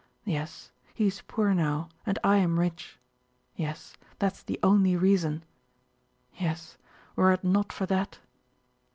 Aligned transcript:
"Yes, 0.25 0.71
he 0.95 1.05
is 1.05 1.21
poor 1.27 1.53
now 1.53 1.89
and 2.07 2.17
I 2.23 2.37
am 2.37 2.59
rich.... 2.59 2.97
Yes, 3.55 3.93
that's 4.17 4.41
the 4.41 4.59
only 4.63 4.95
reason.... 4.97 5.43
Yes, 6.35 6.75
were 7.15 7.31
it 7.33 7.43
not 7.43 7.71
for 7.71 7.85
that..." 7.85 8.17